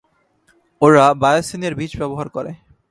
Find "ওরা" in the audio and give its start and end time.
0.81-1.05